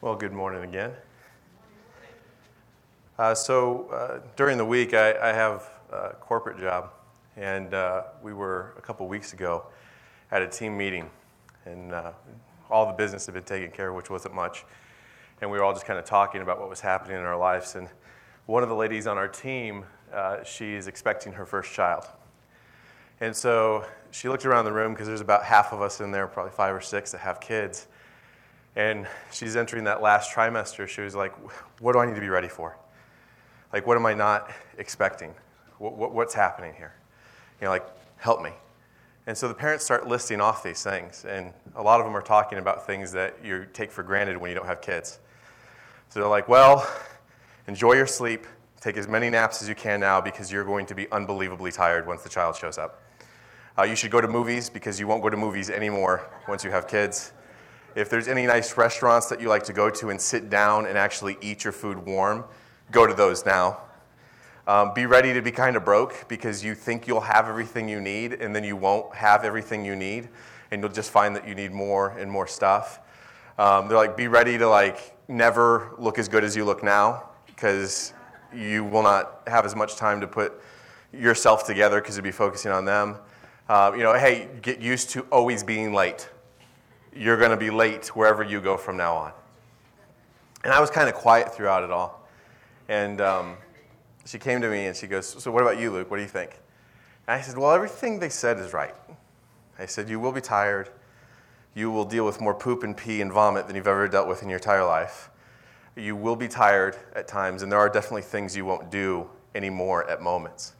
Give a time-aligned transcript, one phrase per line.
[0.00, 0.92] Well, good morning again.
[3.18, 6.90] Uh, so, uh, during the week, I, I, have a corporate job,
[7.36, 9.66] and uh, we were a couple weeks ago
[10.30, 11.10] at a team meeting,
[11.64, 12.12] and uh,
[12.70, 14.64] all the business had been taken care of, which wasn't much.
[15.40, 17.74] And we were all just kind of talking about what was happening in our lives.
[17.74, 17.88] And
[18.46, 22.04] one of the ladies on our team, uh, she is expecting her first child.
[23.20, 26.28] And so she looked around the room because there's about half of us in there,
[26.28, 27.88] probably five or six, that have kids.
[28.76, 30.86] And she's entering that last trimester.
[30.86, 31.32] She was like,
[31.80, 32.76] What do I need to be ready for?
[33.72, 35.34] Like, what am I not expecting?
[35.78, 36.94] What, what, what's happening here?
[37.60, 37.86] You know, like,
[38.16, 38.50] help me.
[39.26, 41.26] And so the parents start listing off these things.
[41.26, 44.50] And a lot of them are talking about things that you take for granted when
[44.50, 45.18] you don't have kids.
[46.08, 46.88] So they're like, Well,
[47.66, 48.46] enjoy your sleep.
[48.80, 52.06] Take as many naps as you can now because you're going to be unbelievably tired
[52.06, 53.02] once the child shows up.
[53.76, 56.70] Uh, you should go to movies because you won't go to movies anymore once you
[56.70, 57.32] have kids.
[57.98, 60.96] If there's any nice restaurants that you like to go to and sit down and
[60.96, 62.44] actually eat your food warm,
[62.92, 63.78] go to those now.
[64.68, 68.00] Um, be ready to be kind of broke because you think you'll have everything you
[68.00, 70.28] need and then you won't have everything you need
[70.70, 73.00] and you'll just find that you need more and more stuff.
[73.58, 77.30] Um, they're like, be ready to like never look as good as you look now
[77.46, 78.12] because
[78.54, 80.52] you will not have as much time to put
[81.12, 83.16] yourself together because you'll be focusing on them.
[83.68, 86.28] Uh, you know, hey, get used to always being late
[87.14, 89.32] you're going to be late wherever you go from now on.
[90.64, 92.28] And I was kind of quiet throughout it all.
[92.88, 93.56] And um,
[94.24, 96.10] she came to me and she goes, So, what about you, Luke?
[96.10, 96.58] What do you think?
[97.26, 98.94] And I said, Well, everything they said is right.
[99.78, 100.90] I said, You will be tired.
[101.74, 104.42] You will deal with more poop and pee and vomit than you've ever dealt with
[104.42, 105.30] in your entire life.
[105.96, 110.08] You will be tired at times, and there are definitely things you won't do anymore
[110.08, 110.74] at moments.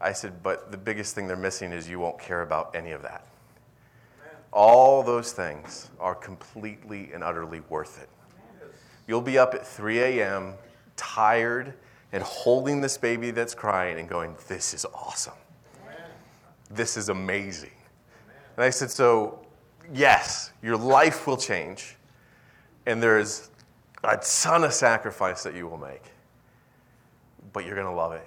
[0.00, 3.02] I said, But the biggest thing they're missing is you won't care about any of
[3.02, 3.26] that.
[4.52, 8.08] All those things are completely and utterly worth it.
[9.06, 10.54] You'll be up at 3 a.m.,
[10.96, 11.74] tired,
[12.12, 15.34] and holding this baby that's crying and going, This is awesome.
[16.70, 17.72] This is amazing.
[18.56, 19.44] And I said, So,
[19.92, 21.96] yes, your life will change,
[22.86, 23.50] and there's
[24.02, 26.02] a ton of sacrifice that you will make,
[27.52, 28.26] but you're going to love it.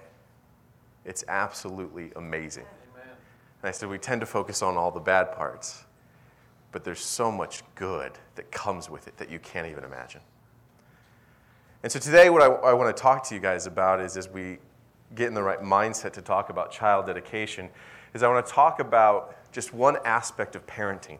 [1.05, 2.65] It's absolutely amazing.
[2.95, 5.83] And I said, We tend to focus on all the bad parts
[6.73, 10.19] but there's so much good that comes with it that you can't even imagine.
[11.83, 14.27] And so today, what I, I want to talk to you guys about is as
[14.27, 14.57] we
[15.15, 17.69] get in the right mindset to talk about child dedication,
[18.13, 21.19] is I want to talk about just one aspect of parenting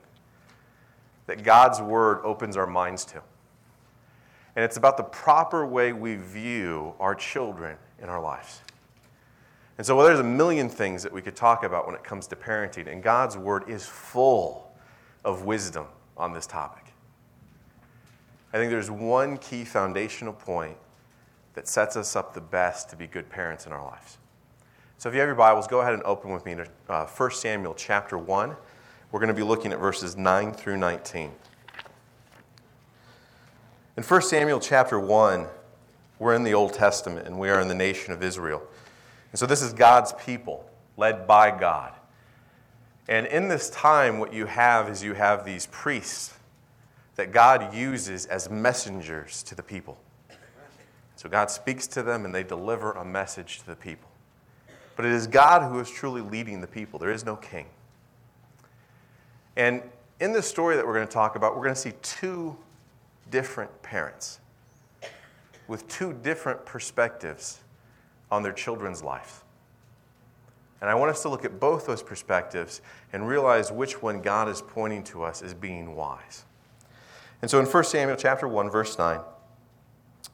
[1.28, 3.22] that God's Word opens our minds to.
[4.56, 8.62] And it's about the proper way we view our children in our lives.
[9.78, 12.28] And so, well, there's a million things that we could talk about when it comes
[12.28, 14.63] to parenting, and God's Word is full
[15.24, 15.86] of wisdom
[16.18, 16.84] on this topic.
[18.54, 20.78] I think there's one key foundational point
[21.56, 24.18] that sets us up the best to be good parents in our lives.
[24.98, 27.32] So if you have your Bibles, go ahead and open with me to uh, 1
[27.32, 28.56] Samuel chapter 1.
[29.12, 31.32] We're going to be looking at verses 9 through 19.
[33.98, 35.46] In 1 Samuel chapter 1,
[36.20, 38.64] we're in the Old Testament and we are in the nation of Israel.
[39.32, 41.94] And so this is God's people, led by God.
[43.08, 46.34] And in this time, what you have is you have these priests
[47.16, 49.98] that God uses as messengers to the people.
[51.16, 54.10] So God speaks to them and they deliver a message to the people.
[54.96, 57.66] But it is God who is truly leading the people, there is no king.
[59.56, 59.82] And
[60.20, 62.56] in this story that we're going to talk about, we're going to see two
[63.30, 64.40] different parents
[65.68, 67.60] with two different perspectives
[68.32, 69.43] on their children's life.
[70.84, 72.82] And I want us to look at both those perspectives
[73.14, 76.44] and realize which one God is pointing to us as being wise.
[77.42, 79.22] And so in 1 Samuel chapter 1 verse 9,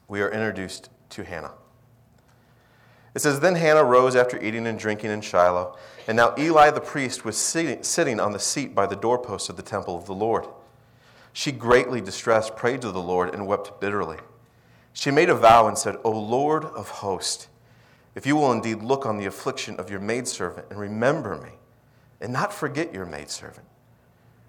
[0.08, 1.52] we are introduced to Hannah.
[3.14, 5.76] It says, Then Hannah rose after eating and drinking in Shiloh,
[6.08, 9.62] and now Eli the priest was sitting on the seat by the doorpost of the
[9.62, 10.48] temple of the Lord.
[11.32, 14.18] She greatly distressed, prayed to the Lord, and wept bitterly.
[14.92, 17.46] She made a vow and said, O Lord of hosts,
[18.14, 21.50] if you will indeed look on the affliction of your maidservant and remember me,
[22.20, 23.66] and not forget your maidservant,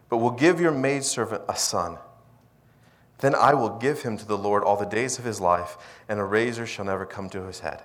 [0.10, 1.98] but will give your maidservant a son,
[3.20, 5.78] then I will give him to the Lord all the days of his life,
[6.10, 7.84] and a razor shall never come to his head.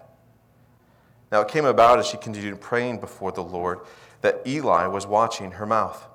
[1.30, 3.80] Now it came about as she continued praying before the Lord
[4.22, 6.08] that Eli was watching her mouth.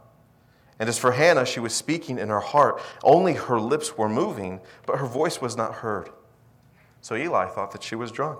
[0.79, 2.81] And as for Hannah, she was speaking in her heart.
[3.03, 6.09] Only her lips were moving, but her voice was not heard.
[7.01, 8.39] So Eli thought that she was drunk.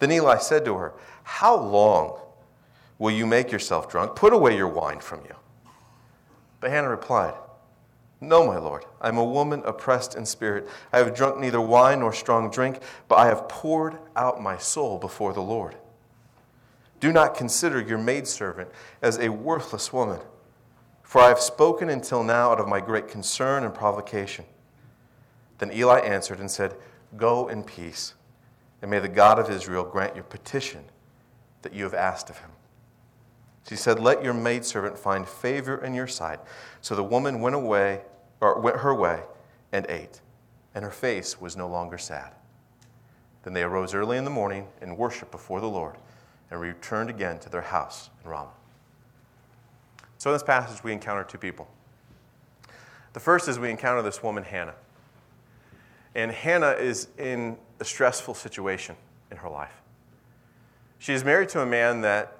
[0.00, 2.18] Then Eli said to her, How long
[2.98, 4.16] will you make yourself drunk?
[4.16, 5.36] Put away your wine from you.
[6.58, 7.34] But Hannah replied,
[8.20, 10.68] No, my Lord, I am a woman oppressed in spirit.
[10.92, 14.98] I have drunk neither wine nor strong drink, but I have poured out my soul
[14.98, 15.76] before the Lord.
[16.98, 18.70] Do not consider your maidservant
[19.00, 20.20] as a worthless woman,
[21.02, 24.44] for I have spoken until now out of my great concern and provocation.
[25.58, 26.74] Then Eli answered and said,
[27.16, 28.14] Go in peace,
[28.82, 30.84] and may the God of Israel grant your petition
[31.62, 32.50] that you have asked of him.
[33.68, 36.40] She said, Let your maidservant find favor in your sight.
[36.80, 38.00] So the woman went away,
[38.40, 39.22] or went her way,
[39.72, 40.20] and ate,
[40.74, 42.32] and her face was no longer sad.
[43.42, 45.96] Then they arose early in the morning and worshiped before the Lord,
[46.50, 48.50] and returned again to their house in Ramah.
[50.18, 51.68] So in this passage, we encounter two people.
[53.12, 54.74] The first is we encounter this woman, Hannah.
[56.14, 58.96] And Hannah is in a stressful situation
[59.30, 59.82] in her life.
[60.98, 62.36] She is married to a man that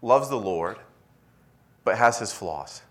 [0.00, 0.78] loves the Lord,
[1.84, 2.82] but has his flaws.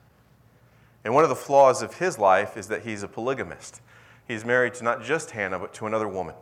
[1.03, 3.81] And one of the flaws of his life is that he's a polygamist.
[4.27, 6.35] He's married to not just Hannah, but to another woman.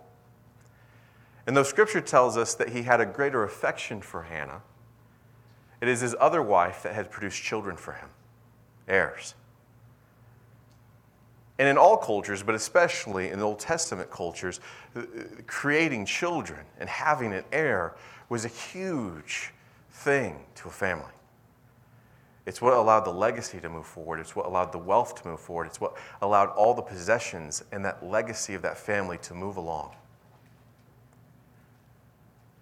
[1.46, 4.62] And though scripture tells us that he had a greater affection for Hannah,
[5.82, 8.10] it is his other wife that had produced children for him,
[8.88, 9.36] heirs.
[11.60, 14.60] And in all cultures, but especially in the Old Testament cultures,
[14.96, 15.04] uh,
[15.46, 17.96] creating children and having an heir
[18.30, 19.54] was a huge
[19.92, 21.12] thing to a family.
[22.46, 24.20] It's what allowed the legacy to move forward.
[24.20, 25.68] It's what allowed the wealth to move forward.
[25.68, 29.96] It's what allowed all the possessions and that legacy of that family to move along.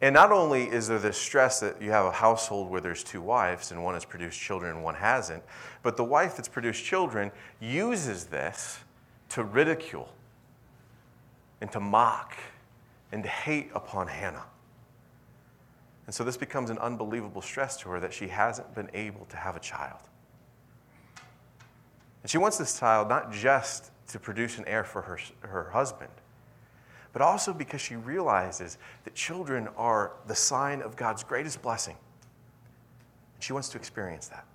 [0.01, 3.21] And not only is there this stress that you have a household where there's two
[3.21, 5.43] wives and one has produced children and one hasn't,
[5.83, 8.79] but the wife that's produced children uses this
[9.29, 10.09] to ridicule
[11.61, 12.35] and to mock
[13.11, 14.45] and to hate upon Hannah.
[16.07, 19.37] And so this becomes an unbelievable stress to her that she hasn't been able to
[19.37, 19.99] have a child.
[22.23, 26.11] And she wants this child not just to produce an heir for her, her husband,
[27.13, 31.95] but also because she realizes that children are the sign of God's greatest blessing.
[33.35, 34.45] And she wants to experience that.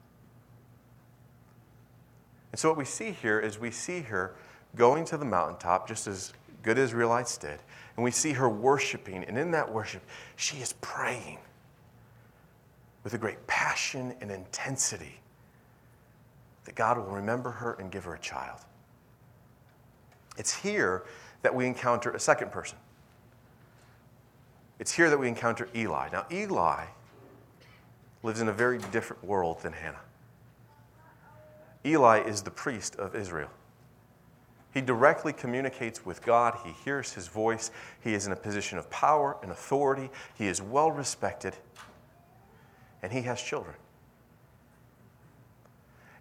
[2.52, 4.34] And so, what we see here is we see her
[4.76, 6.32] going to the mountaintop, just as
[6.62, 7.60] good Israelites did,
[7.96, 9.24] and we see her worshiping.
[9.24, 10.02] And in that worship,
[10.36, 11.38] she is praying
[13.04, 15.20] with a great passion and intensity
[16.64, 18.60] that God will remember her and give her a child.
[20.36, 21.04] It's here
[21.46, 22.76] that we encounter a second person.
[24.80, 26.08] It's here that we encounter Eli.
[26.10, 26.86] Now, Eli
[28.24, 30.00] lives in a very different world than Hannah.
[31.84, 33.48] Eli is the priest of Israel.
[34.74, 36.58] He directly communicates with God.
[36.64, 37.70] He hears his voice.
[38.02, 40.10] He is in a position of power and authority.
[40.36, 41.54] He is well respected.
[43.04, 43.76] And he has children.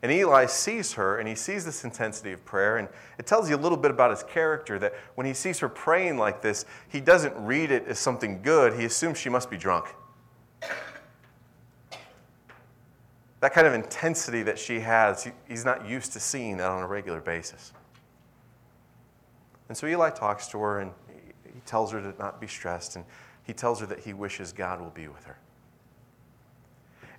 [0.05, 2.77] And Eli sees her and he sees this intensity of prayer.
[2.77, 2.87] And
[3.17, 6.19] it tells you a little bit about his character that when he sees her praying
[6.19, 8.79] like this, he doesn't read it as something good.
[8.79, 9.87] He assumes she must be drunk.
[13.39, 16.87] That kind of intensity that she has, he's not used to seeing that on a
[16.87, 17.73] regular basis.
[19.69, 20.91] And so Eli talks to her and
[21.51, 23.05] he tells her to not be stressed and
[23.41, 25.39] he tells her that he wishes God will be with her.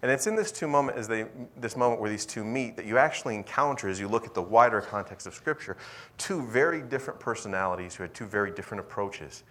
[0.07, 2.87] And it's in this two moment as they this moment where these two meet that
[2.87, 5.77] you actually encounter as you look at the wider context of scripture
[6.17, 9.43] two very different personalities who had two very different approaches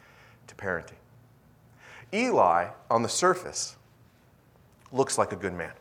[0.47, 0.93] to parenting.
[2.13, 3.75] Eli on the surface
[4.93, 5.73] looks like a good man.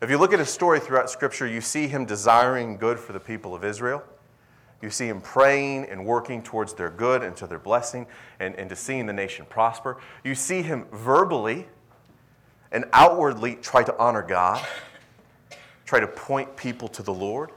[0.00, 3.20] If you look at his story throughout scripture, you see him desiring good for the
[3.20, 4.02] people of Israel.
[4.80, 8.06] You see him praying and working towards their good and to their blessing
[8.38, 9.98] and, and to seeing the nation prosper.
[10.24, 11.66] You see him verbally
[12.72, 14.64] and outwardly try to honor God,
[15.84, 17.50] try to point people to the Lord.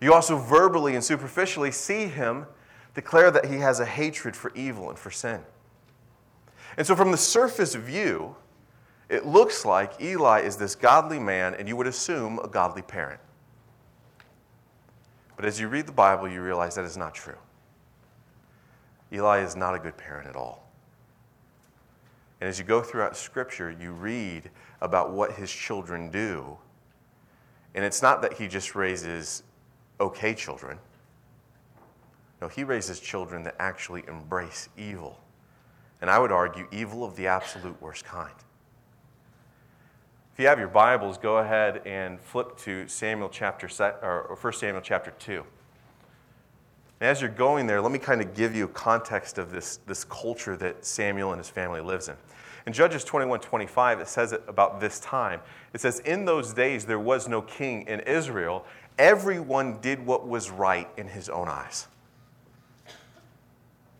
[0.00, 2.46] You also verbally and superficially see him
[2.94, 5.40] declare that he has a hatred for evil and for sin.
[6.76, 8.36] And so, from the surface view,
[9.08, 13.20] it looks like Eli is this godly man, and you would assume a godly parent.
[15.36, 17.38] But as you read the Bible, you realize that is not true.
[19.12, 20.67] Eli is not a good parent at all.
[22.40, 26.56] And as you go throughout Scripture, you read about what his children do.
[27.74, 29.42] And it's not that he just raises
[30.00, 30.78] okay children.
[32.40, 35.18] No, he raises children that actually embrace evil.
[36.00, 38.34] And I would argue evil of the absolute worst kind.
[40.32, 43.68] If you have your Bibles, go ahead and flip to Samuel chapter
[44.00, 45.44] or 1 Samuel chapter 2.
[47.00, 50.04] And as you're going there, let me kind of give you context of this, this
[50.04, 52.16] culture that Samuel and his family lives in.
[52.66, 55.40] In Judges 21 25, it says it about this time.
[55.72, 58.64] It says, In those days there was no king in Israel,
[58.98, 61.86] everyone did what was right in his own eyes.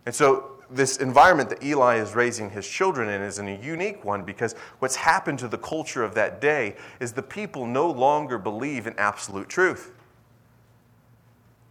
[0.04, 4.22] And so, this environment that Eli is raising his children in is a unique one
[4.22, 8.86] because what's happened to the culture of that day is the people no longer believe
[8.86, 9.92] in absolute truth.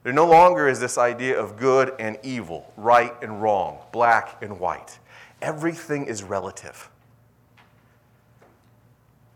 [0.08, 4.58] There no longer is this idea of good and evil, right and wrong, black and
[4.58, 5.00] white.
[5.42, 6.90] Everything is relative.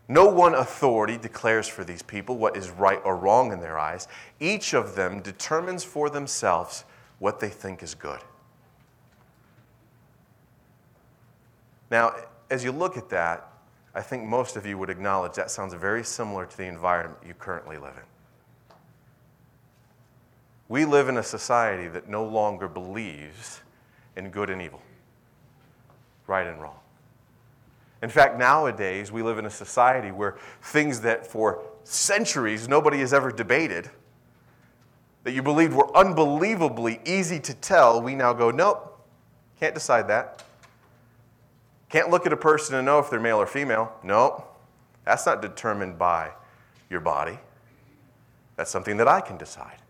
[0.08, 4.08] No one authority declares for these people what is right or wrong in their eyes.
[4.40, 6.86] Each of them determines for themselves
[7.18, 8.20] what they think is good.
[11.90, 12.14] Now,
[12.50, 13.46] as you look at that,
[13.94, 17.34] I think most of you would acknowledge that sounds very similar to the environment you
[17.34, 18.11] currently live in.
[20.72, 23.60] We live in a society that no longer believes
[24.16, 24.80] in good and evil,
[26.26, 26.78] right and wrong.
[28.02, 33.12] In fact, nowadays, we live in a society where things that for centuries nobody has
[33.12, 33.90] ever debated,
[35.24, 38.98] that you believed were unbelievably easy to tell, we now go, nope,
[39.60, 40.42] can't decide that.
[41.90, 43.92] Can't look at a person and know if they're male or female.
[44.02, 44.50] Nope,
[45.04, 46.30] that's not determined by
[46.88, 47.38] your body.
[48.56, 49.81] That's something that I can decide.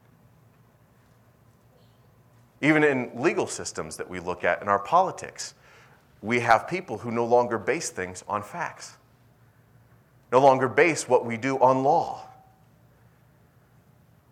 [2.63, 5.55] Even in legal systems that we look at in our politics,
[6.23, 8.97] we have people who no longer base things on facts,
[10.31, 12.29] no longer base what we do on law.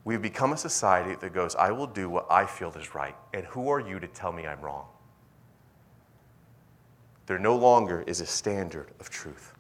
[0.05, 3.45] We've become a society that goes, I will do what I feel is right, and
[3.47, 4.87] who are you to tell me I'm wrong?
[7.27, 9.55] There no longer is a standard of truth.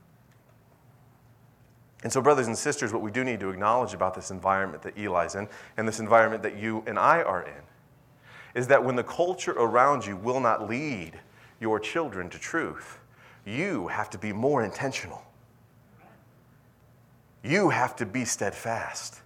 [2.03, 4.97] And so, brothers and sisters, what we do need to acknowledge about this environment that
[4.97, 7.63] Eli's in, and this environment that you and I are in,
[8.55, 11.19] is that when the culture around you will not lead
[11.61, 12.99] your children to truth,
[13.45, 15.23] you have to be more intentional.
[17.43, 19.21] You have to be steadfast.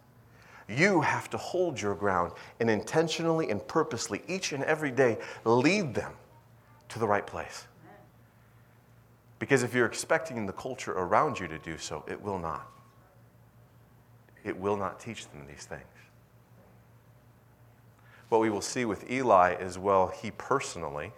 [0.68, 5.94] You have to hold your ground and intentionally and purposely, each and every day, lead
[5.94, 6.12] them
[6.90, 7.66] to the right place.
[9.38, 12.66] Because if you're expecting the culture around you to do so, it will not.
[14.44, 15.82] It will not teach them these things
[18.34, 21.12] what we will see with Eli is well, he personally,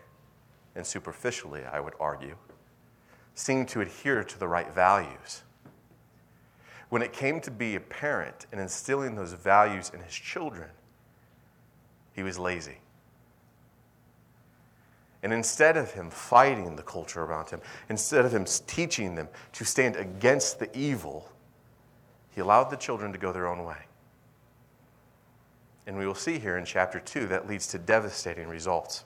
[0.75, 2.37] and superficially, I would argue,
[3.35, 5.43] seemed to adhere to the right values.
[6.91, 10.69] When it came to be a parent and instilling those values in his children,
[12.13, 12.81] he was lazy.
[15.23, 19.65] And instead of him fighting the culture around him, instead of him teaching them to
[19.65, 21.33] stand against the evil,
[22.35, 23.86] he allowed the children to go their own way.
[25.87, 29.05] And we will see here in chapter 2 that leads to devastating results.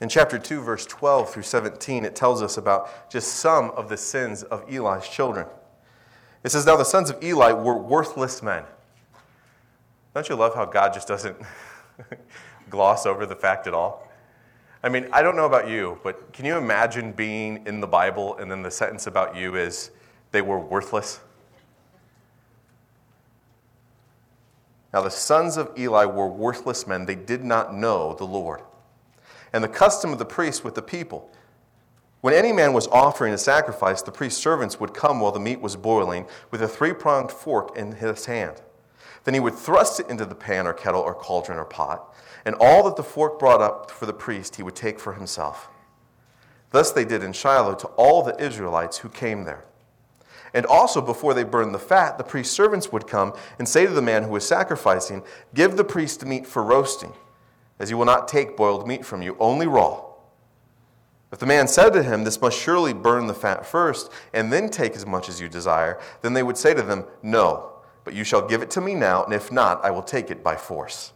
[0.00, 3.96] In chapter 2, verse 12 through 17, it tells us about just some of the
[3.96, 5.46] sins of Eli's children.
[6.42, 8.64] It says, Now the sons of Eli were worthless men.
[10.12, 11.36] Don't you love how God just doesn't
[12.70, 14.06] gloss over the fact at all?
[14.82, 18.36] I mean, I don't know about you, but can you imagine being in the Bible
[18.36, 19.90] and then the sentence about you is
[20.32, 21.20] they were worthless?
[24.94, 27.04] Now the sons of Eli were worthless men.
[27.04, 28.62] They did not know the Lord.
[29.52, 31.30] And the custom of the priests with the people
[32.20, 35.60] when any man was offering a sacrifice, the priest's servants would come while the meat
[35.60, 38.62] was boiling with a three pronged fork in his hand.
[39.24, 42.14] Then he would thrust it into the pan or kettle or cauldron or pot,
[42.46, 45.68] and all that the fork brought up for the priest he would take for himself.
[46.70, 49.66] Thus they did in Shiloh to all the Israelites who came there.
[50.54, 53.92] And also, before they burned the fat, the priest's servants would come and say to
[53.92, 57.12] the man who was sacrificing, Give the priest meat for roasting,
[57.80, 60.00] as he will not take boiled meat from you, only raw.
[61.32, 64.70] If the man said to him, This must surely burn the fat first, and then
[64.70, 67.72] take as much as you desire, then they would say to them, No,
[68.04, 70.44] but you shall give it to me now, and if not, I will take it
[70.44, 71.12] by force.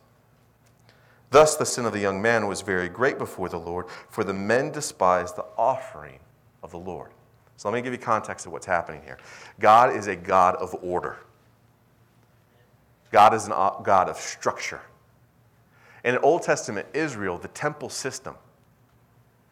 [1.30, 4.34] Thus the sin of the young man was very great before the Lord, for the
[4.34, 6.18] men despised the offering
[6.60, 7.12] of the Lord.
[7.58, 9.18] So let me give you context of what's happening here.
[9.58, 11.18] God is a God of order,
[13.10, 14.80] God is a uh, God of structure.
[16.04, 18.36] In the Old Testament Israel, the temple system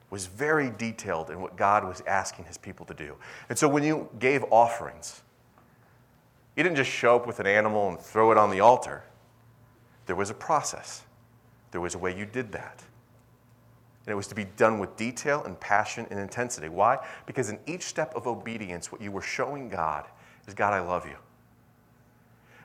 [0.08, 3.16] was very detailed in what God was asking his people to do.
[3.48, 5.22] And so when you gave offerings,
[6.54, 9.02] you didn't just show up with an animal and throw it on the altar.
[10.06, 11.02] There was a process,
[11.72, 12.84] there was a way you did that.
[14.06, 16.68] And it was to be done with detail and passion and intensity.
[16.68, 16.98] Why?
[17.26, 20.06] Because in each step of obedience, what you were showing God
[20.46, 21.16] is God, I love you.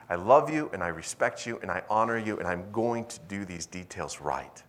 [0.08, 3.18] I love you and I respect you and I honor you and I'm going to
[3.28, 4.62] do these details right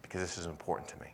[0.00, 1.12] because this is important to me.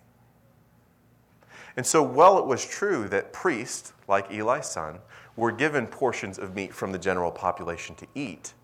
[1.76, 4.98] And so, while it was true that priests, like Eli's son,
[5.36, 8.54] were given portions of meat from the general population to eat,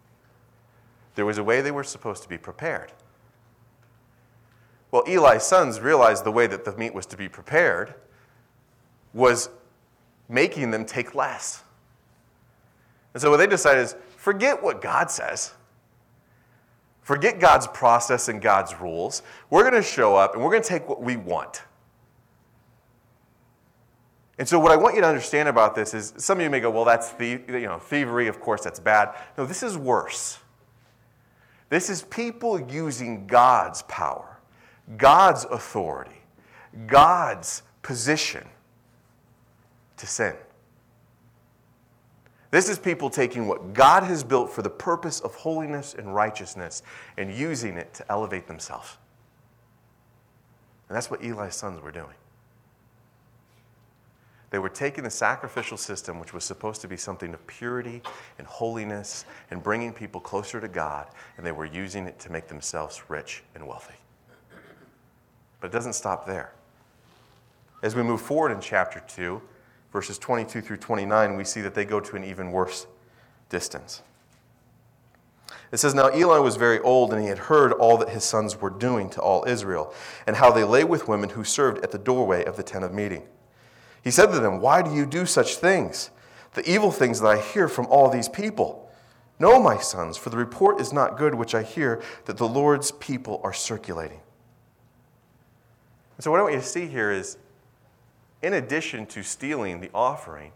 [1.16, 2.92] There was a way they were supposed to be prepared.
[4.90, 7.94] Well, Eli's sons realized the way that the meat was to be prepared
[9.12, 9.50] was
[10.28, 11.62] making them take less.
[13.14, 15.52] And so what they decided is forget what God says.
[17.02, 19.22] Forget God's process and God's rules.
[19.48, 21.62] We're going to show up and we're going to take what we want.
[24.38, 26.60] And so, what I want you to understand about this is some of you may
[26.60, 29.14] go, well, that's the, you know, thievery, of course, that's bad.
[29.36, 30.38] No, this is worse.
[31.68, 34.38] This is people using God's power,
[34.96, 36.22] God's authority,
[36.86, 38.46] God's position
[39.96, 40.34] to sin.
[42.50, 46.82] This is people taking what God has built for the purpose of holiness and righteousness
[47.16, 48.96] and using it to elevate themselves.
[50.88, 52.14] And that's what Eli's sons were doing.
[54.50, 58.02] They were taking the sacrificial system, which was supposed to be something of purity
[58.36, 61.06] and holiness and bringing people closer to God,
[61.36, 63.99] and they were using it to make themselves rich and wealthy.
[65.60, 66.52] But it doesn't stop there.
[67.82, 69.40] As we move forward in chapter 2,
[69.92, 72.86] verses 22 through 29, we see that they go to an even worse
[73.48, 74.02] distance.
[75.72, 78.60] It says, Now Eli was very old, and he had heard all that his sons
[78.60, 79.94] were doing to all Israel,
[80.26, 82.92] and how they lay with women who served at the doorway of the tent of
[82.92, 83.22] meeting.
[84.02, 86.10] He said to them, Why do you do such things?
[86.54, 88.90] The evil things that I hear from all these people.
[89.38, 92.90] No, my sons, for the report is not good which I hear that the Lord's
[92.90, 94.20] people are circulating.
[96.20, 97.38] And so, what I want you to see here is
[98.42, 100.52] in addition to stealing the offering,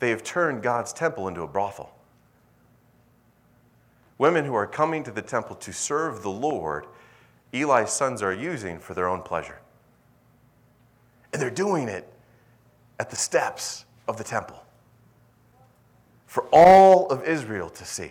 [0.00, 1.94] they have turned God's temple into a brothel.
[4.18, 6.86] Women who are coming to the temple to serve the Lord,
[7.52, 9.60] Eli's sons are using for their own pleasure.
[11.32, 12.12] And they're doing it
[12.98, 14.60] at the steps of the temple
[16.26, 18.10] for all of Israel to see.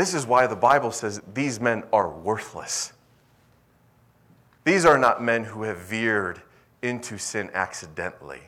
[0.00, 2.94] This is why the Bible says these men are worthless.
[4.64, 6.40] These are not men who have veered
[6.80, 8.40] into sin accidentally.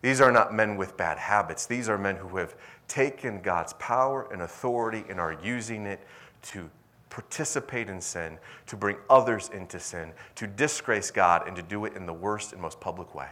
[0.00, 1.66] These are not men with bad habits.
[1.66, 2.54] These are men who have
[2.88, 6.00] taken God's power and authority and are using it
[6.44, 6.70] to
[7.10, 11.94] participate in sin, to bring others into sin, to disgrace God, and to do it
[11.94, 13.28] in the worst and most public way.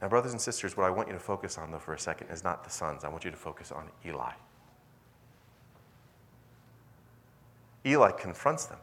[0.00, 2.28] Now, brothers and sisters, what I want you to focus on, though, for a second,
[2.30, 3.04] is not the sons.
[3.04, 4.32] I want you to focus on Eli.
[7.84, 8.78] Eli confronts them.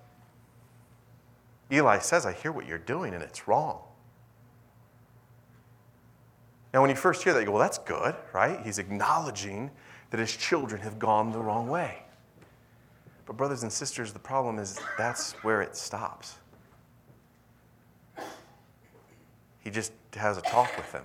[1.72, 3.82] Eli says, I hear what you're doing, and it's wrong.
[6.74, 8.60] Now, when you first hear that, you go, well, that's good, right?
[8.64, 9.72] He's acknowledging
[10.12, 12.04] that his children have gone the wrong way.
[13.26, 16.38] But, brothers and sisters, the problem is that's where it stops.
[19.60, 21.04] He just has a talk with them.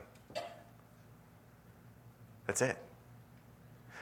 [2.47, 2.77] That's it.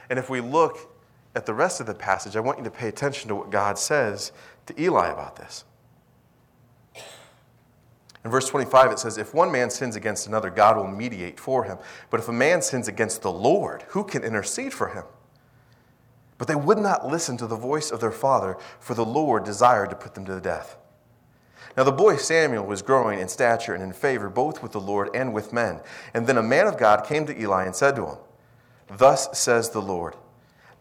[0.09, 0.93] And if we look
[1.35, 3.77] at the rest of the passage, I want you to pay attention to what God
[3.77, 4.31] says
[4.65, 5.63] to Eli about this.
[8.23, 11.63] In verse 25, it says, If one man sins against another, God will mediate for
[11.63, 11.77] him.
[12.09, 15.05] But if a man sins against the Lord, who can intercede for him?
[16.37, 19.89] But they would not listen to the voice of their father, for the Lord desired
[19.91, 20.77] to put them to death.
[21.77, 25.09] Now the boy Samuel was growing in stature and in favor both with the Lord
[25.13, 25.81] and with men.
[26.13, 28.17] And then a man of God came to Eli and said to him,
[28.97, 30.15] Thus says the Lord,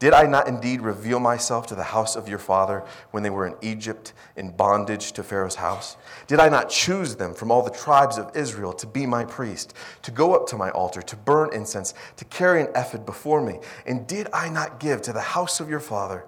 [0.00, 3.46] did I not indeed reveal myself to the house of your father when they were
[3.46, 5.98] in Egypt in bondage to Pharaoh's house?
[6.26, 9.74] Did I not choose them from all the tribes of Israel to be my priest,
[10.00, 13.60] to go up to my altar, to burn incense, to carry an ephod before me?
[13.84, 16.24] And did I not give to the house of your father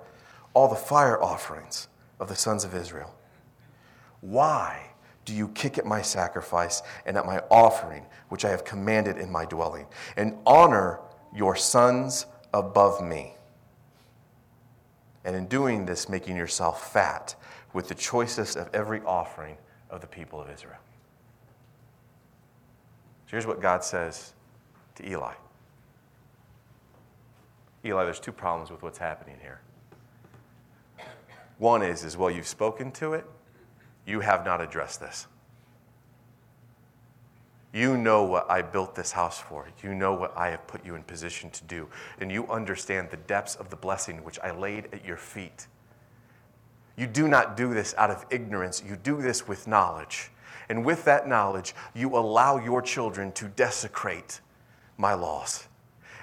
[0.53, 1.89] all the fire offerings
[2.21, 3.15] of the sons of Israel?
[4.23, 4.91] Why
[5.27, 9.31] do you kick at my sacrifice and at my offering, which I have commanded in
[9.31, 10.99] my dwelling, and honor
[11.35, 13.35] your sons above me?
[15.25, 17.35] and in doing this, making yourself fat
[17.73, 19.57] with the choicest of every offering
[19.91, 20.79] of the people of Israel.
[23.27, 24.33] So here's what God says
[24.97, 25.33] to Eli
[27.85, 29.61] Eli, there's two problems with what's happening here.
[31.59, 33.27] One is, is well, you've spoken to it,
[34.07, 35.27] you have not addressed this.
[37.73, 39.67] You know what I built this house for.
[39.83, 41.89] You know what I have put you in position to do.
[42.21, 45.69] And you understand the depths of the blessing which I laid at your feet.
[46.97, 50.31] You do not do this out of ignorance, you do this with knowledge.
[50.69, 54.41] And with that knowledge, you allow your children to desecrate
[54.99, 55.67] my laws.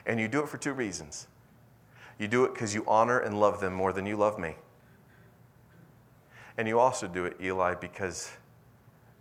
[0.06, 1.28] And you do it for two reasons.
[2.20, 4.56] You do it because you honor and love them more than you love me.
[6.60, 8.32] And you also do it, Eli, because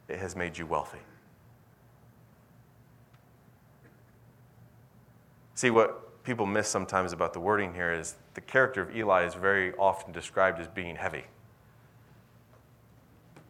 [0.08, 0.98] it has made you wealthy.
[5.54, 9.34] See, what people miss sometimes about the wording here is the character of Eli is
[9.34, 11.26] very often described as being heavy.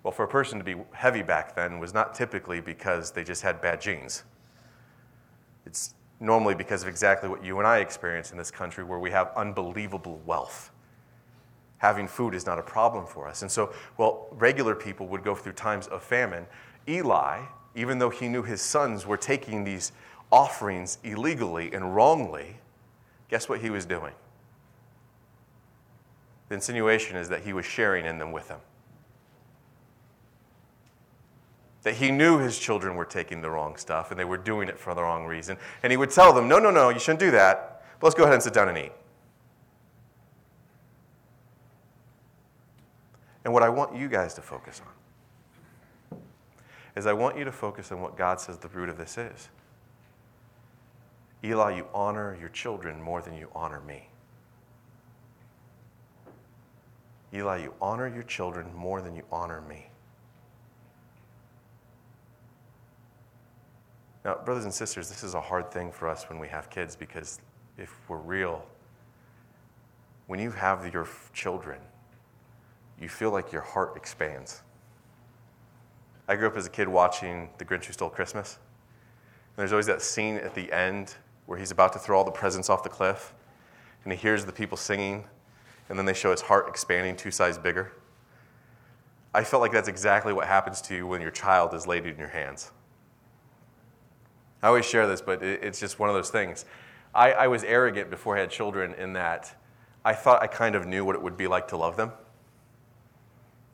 [0.02, 3.40] Well, for a person to be heavy back then was not typically because they just
[3.40, 4.24] had bad genes.
[5.64, 9.10] It's normally because of exactly what you and I experience in this country, where we
[9.12, 10.72] have unbelievable wealth.
[11.78, 13.42] Having food is not a problem for us.
[13.42, 16.46] And so, well, regular people would go through times of famine.
[16.88, 17.42] Eli,
[17.74, 19.92] even though he knew his sons were taking these
[20.30, 22.56] offerings illegally and wrongly,
[23.28, 24.12] guess what he was doing?
[26.48, 28.60] The insinuation is that he was sharing in them with them.
[31.88, 34.78] that he knew his children were taking the wrong stuff and they were doing it
[34.78, 35.56] for the wrong reason.
[35.82, 37.82] And he would tell them, no, no, no, you shouldn't do that.
[37.98, 38.92] But let's go ahead and sit down and eat.
[43.48, 44.82] And what I want you guys to focus
[46.10, 46.18] on
[46.94, 49.48] is I want you to focus on what God says the root of this is.
[51.42, 54.06] Eli, you honor your children more than you honor me.
[57.32, 59.86] Eli, you honor your children more than you honor me.
[64.26, 66.94] Now, brothers and sisters, this is a hard thing for us when we have kids
[66.94, 67.40] because
[67.78, 68.62] if we're real,
[70.26, 71.78] when you have your children,
[73.00, 74.62] you feel like your heart expands.
[76.26, 78.58] I grew up as a kid watching The Grinch Who Stole Christmas.
[79.48, 81.14] And there's always that scene at the end
[81.46, 83.32] where he's about to throw all the presents off the cliff,
[84.04, 85.24] and he hears the people singing,
[85.88, 87.92] and then they show his heart expanding two sizes bigger.
[89.32, 92.18] I felt like that's exactly what happens to you when your child is laid in
[92.18, 92.70] your hands.
[94.62, 96.64] I always share this, but it's just one of those things.
[97.14, 99.54] I, I, was arrogant before I had children in that
[100.04, 102.12] I thought I kind of knew what it would be like to love them.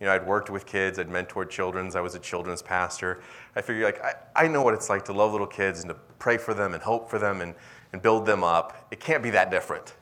[0.01, 3.23] You know, I'd worked with kids, I'd mentored children's, I was a children's pastor.
[3.55, 5.95] I figured, like, I, I know what it's like to love little kids and to
[6.19, 7.55] pray for them and hope for them and,
[7.93, 8.87] and build them up.
[8.91, 9.95] It can't be that different.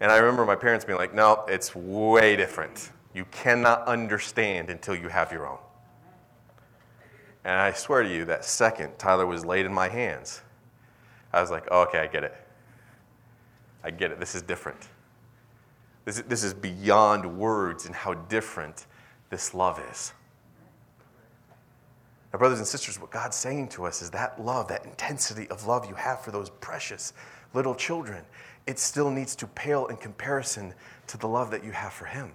[0.00, 2.90] And I remember my parents being like, no, it's way different.
[3.14, 5.58] You cannot understand until you have your own.
[7.44, 10.42] And I swear to you, that second Tyler was laid in my hands,
[11.32, 12.34] I was like, oh, okay, I get it.
[13.82, 14.20] I get it.
[14.20, 14.88] This is different.
[16.10, 18.86] This is, this is beyond words and how different
[19.28, 20.12] this love is.
[22.32, 25.68] Now, brothers and sisters, what God's saying to us is that love, that intensity of
[25.68, 27.12] love you have for those precious
[27.54, 28.24] little children,
[28.66, 30.74] it still needs to pale in comparison
[31.06, 32.32] to the love that you have for Him.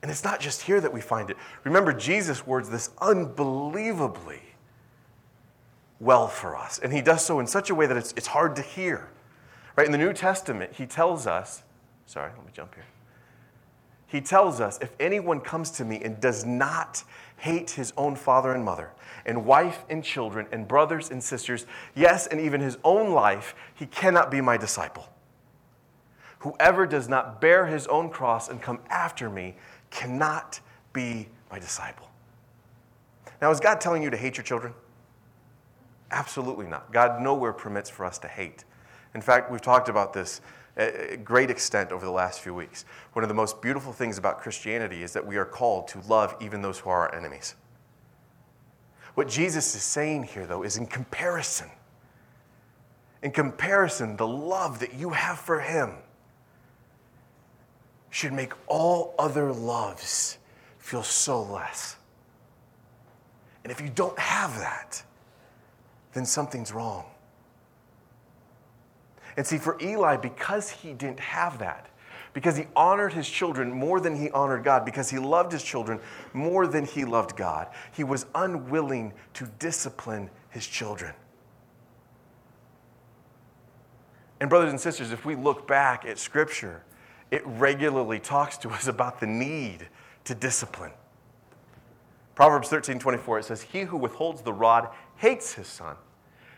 [0.00, 1.36] And it's not just here that we find it.
[1.64, 4.40] Remember, Jesus words this unbelievably
[6.00, 6.78] well for us.
[6.78, 9.10] And he does so in such a way that it's, it's hard to hear.
[9.76, 9.84] Right?
[9.84, 11.62] In the New Testament, he tells us,
[12.06, 12.84] sorry, let me jump here.
[14.06, 17.02] He tells us, if anyone comes to me and does not
[17.36, 18.92] hate his own father and mother,
[19.26, 23.86] and wife and children, and brothers and sisters, yes, and even his own life, he
[23.86, 25.08] cannot be my disciple.
[26.40, 29.56] Whoever does not bear his own cross and come after me
[29.90, 30.60] cannot
[30.92, 32.08] be my disciple.
[33.40, 34.74] Now, is God telling you to hate your children?
[36.10, 36.92] Absolutely not.
[36.92, 38.64] God nowhere permits for us to hate.
[39.14, 40.40] In fact, we've talked about this
[41.22, 42.84] great extent over the last few weeks.
[43.12, 46.36] One of the most beautiful things about Christianity is that we are called to love
[46.40, 47.54] even those who are our enemies.
[49.14, 51.70] What Jesus is saying here, though, is in comparison,
[53.22, 55.94] in comparison, the love that you have for Him
[58.10, 60.38] should make all other loves
[60.78, 61.96] feel so less.
[63.62, 65.02] And if you don't have that,
[66.12, 67.06] then something's wrong.
[69.36, 71.88] And see, for Eli, because he didn't have that,
[72.32, 76.00] because he honored his children more than he honored God, because he loved his children
[76.32, 81.14] more than he loved God, he was unwilling to discipline his children.
[84.40, 86.82] And, brothers and sisters, if we look back at Scripture,
[87.30, 89.88] it regularly talks to us about the need
[90.24, 90.92] to discipline.
[92.34, 95.96] Proverbs 13 24, it says, He who withholds the rod hates his son,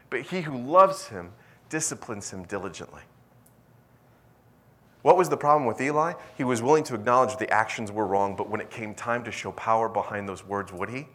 [0.08, 1.32] but he who loves him
[1.68, 3.02] disciplines him diligently.
[5.02, 6.14] What was the problem with Eli?
[6.36, 9.30] He was willing to acknowledge the actions were wrong, but when it came time to
[9.30, 11.06] show power behind those words, would he?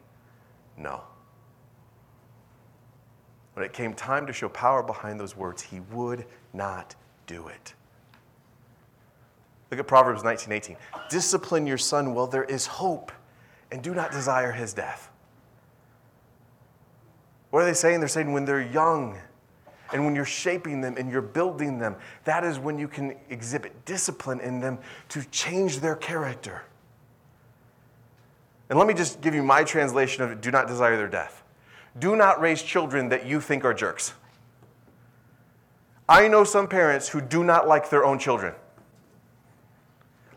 [0.77, 1.01] No.
[3.53, 6.95] When it came time to show power behind those words, he would not
[7.27, 7.73] do it.
[9.69, 10.77] Look at Proverbs 19:18.
[11.09, 13.11] Discipline your son while there is hope,
[13.71, 15.09] and do not desire his death.
[17.49, 17.99] What are they saying?
[17.99, 19.17] They're saying when they're young
[19.93, 23.85] and when you're shaping them and you're building them, that is when you can exhibit
[23.85, 24.77] discipline in them
[25.09, 26.63] to change their character.
[28.69, 31.43] And let me just give you my translation of it do not desire their death.
[31.99, 34.13] Do not raise children that you think are jerks.
[36.07, 38.53] I know some parents who do not like their own children.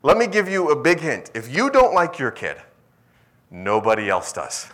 [0.03, 1.31] Let me give you a big hint.
[1.35, 2.57] If you don't like your kid,
[3.51, 4.67] nobody else does.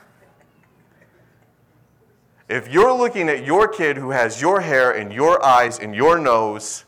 [2.51, 6.19] If you're looking at your kid who has your hair and your eyes and your
[6.19, 6.85] nose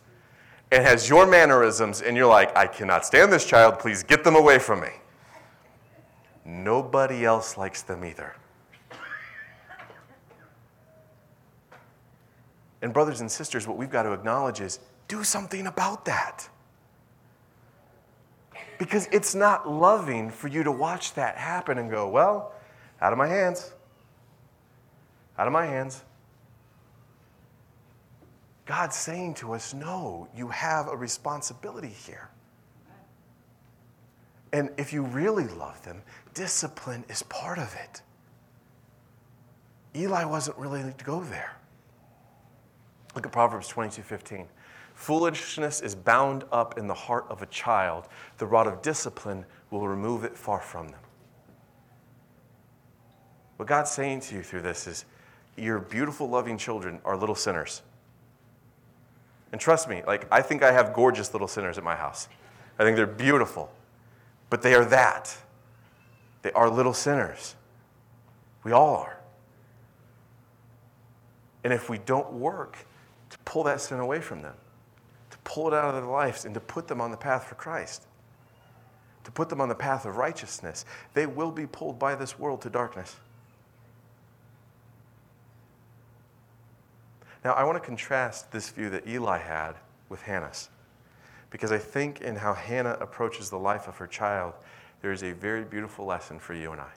[0.73, 4.35] and has your mannerisms, and you're like, I cannot stand this child, please get them
[4.35, 4.89] away from me.
[6.45, 8.35] Nobody else likes them either.
[12.81, 16.49] And, brothers and sisters, what we've got to acknowledge is do something about that.
[18.81, 22.53] Because it's not loving for you to watch that happen and go, well,
[23.01, 23.75] out of my hands.
[25.43, 26.05] Out of my hands.
[28.65, 32.31] God's saying to us, no, you have a responsibility here.
[34.53, 36.01] And if you really love them,
[36.33, 38.03] discipline is part of it.
[39.97, 41.57] Eli wasn't willing to go there.
[43.17, 44.47] Look at Proverbs 22 15.
[44.95, 48.07] Foolishness is bound up in the heart of a child.
[48.39, 51.01] The rod of discipline will remove it far from them.
[53.57, 55.05] What God's saying to you through this is
[55.57, 57.83] your beautiful, loving children are little sinners.
[59.53, 62.29] And trust me, like I think I have gorgeous little sinners at my house.
[62.79, 63.71] I think they're beautiful.
[64.51, 65.37] But they are that.
[66.43, 67.55] They are little sinners.
[68.65, 69.19] We all are.
[71.65, 72.79] And if we don't work
[73.31, 74.55] to pull that sin away from them,
[75.31, 77.55] to pull it out of their lives, and to put them on the path for
[77.55, 78.07] Christ,
[79.25, 80.85] to put them on the path of righteousness,
[81.15, 83.17] they will be pulled by this world to darkness.
[87.45, 89.75] Now, I want to contrast this view that Eli had
[90.09, 90.69] with Hannah's,
[91.51, 94.55] because I think in how Hannah approaches the life of her child,
[95.01, 96.91] there is a very beautiful lesson for you and I.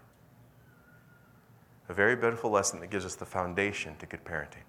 [1.90, 4.64] A very beautiful lesson that gives us the foundation to good parenting.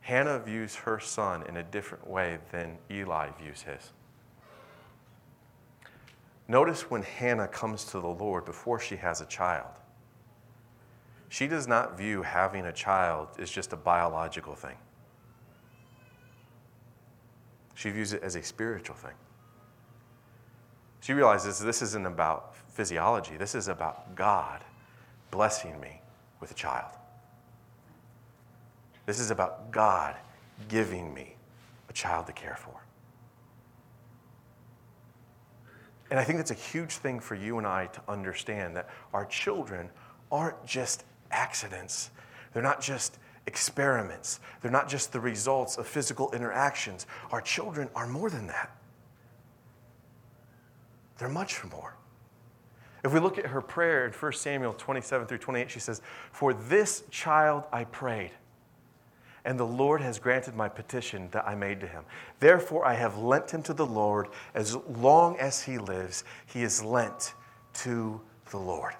[0.00, 3.92] Hannah views her son in a different way than Eli views his.
[6.48, 9.70] Notice when Hannah comes to the Lord before she has a child,
[11.32, 14.76] she does not view having a child as just a biological thing.
[17.74, 19.14] She views it as a spiritual thing.
[21.00, 24.62] She realizes this isn't about physiology, this is about God
[25.30, 26.02] blessing me
[26.38, 26.92] with a child.
[29.06, 30.16] This is about God
[30.68, 31.36] giving me
[31.88, 32.84] a child to care for.
[36.10, 39.24] And I think that's a huge thing for you and I to understand that our
[39.24, 39.88] children
[40.30, 42.10] aren't just accidents,
[42.52, 47.06] they're not just experiments, they're not just the results of physical interactions.
[47.30, 48.70] Our children are more than that,
[51.18, 51.96] they're much more.
[53.04, 56.54] If we look at her prayer in 1 Samuel 27 through 28, she says, For
[56.54, 58.30] this child I prayed
[59.44, 62.04] and the Lord has granted my petition that I made to him.
[62.38, 64.28] Therefore, I have lent him to the Lord.
[64.54, 67.34] As long as he lives, he is lent
[67.74, 68.94] to the Lord.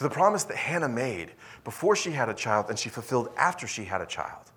[0.00, 1.32] So, the promise that Hannah made
[1.62, 4.50] before she had a child and she fulfilled after she had a child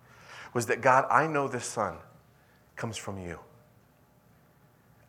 [0.53, 1.97] was that God, I know this son
[2.77, 3.38] comes from you.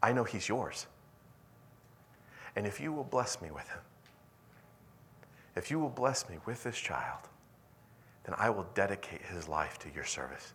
[0.03, 0.89] I know he's yours.
[2.57, 3.79] And if you will bless me with him,
[5.55, 7.21] if you will bless me with this child,
[8.25, 10.53] then I will dedicate his life to your service.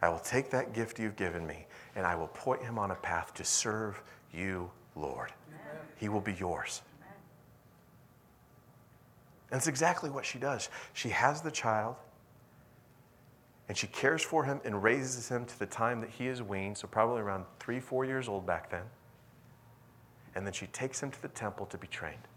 [0.00, 2.94] I will take that gift you've given me and I will point him on a
[2.94, 4.00] path to serve
[4.32, 5.32] you, Lord.
[5.48, 5.82] Amen.
[5.96, 6.82] He will be yours.
[9.50, 10.68] And it's exactly what she does.
[10.92, 11.96] She has the child
[13.68, 16.78] and she cares for him and raises him to the time that he is weaned,
[16.78, 18.84] so probably around three, four years old back then.
[20.34, 22.28] And then she takes him to the temple to be trained.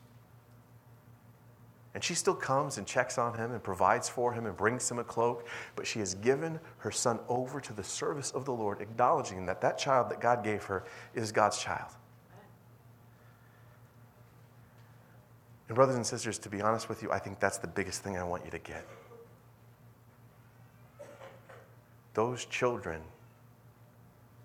[1.93, 4.99] And she still comes and checks on him and provides for him and brings him
[4.99, 5.47] a cloak.
[5.75, 9.61] But she has given her son over to the service of the Lord, acknowledging that
[9.61, 11.91] that child that God gave her is God's child.
[15.69, 18.17] And, brothers and sisters, to be honest with you, I think that's the biggest thing
[18.17, 18.85] I want you to get.
[22.15, 23.01] Those children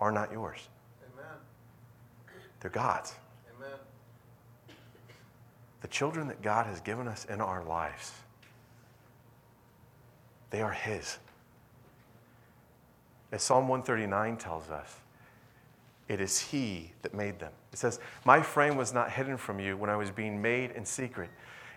[0.01, 0.69] are not yours,
[1.15, 1.33] Amen.
[2.61, 3.15] they're God's
[3.57, 3.79] Amen.
[5.81, 8.13] the children that God has given us in our lives,
[10.51, 11.19] they are His.
[13.33, 14.95] As Psalm 139 tells us,
[16.09, 17.53] it is He that made them.
[17.73, 20.85] It says, My frame was not hidden from you when I was being made in
[20.85, 21.31] secret,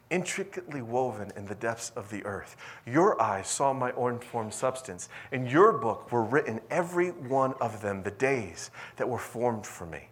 [0.09, 2.55] intricately woven in the depths of the earth.
[2.85, 5.09] Your eyes saw my unformed substance.
[5.31, 9.85] In your book were written every one of them, the days that were formed for
[9.85, 10.09] me,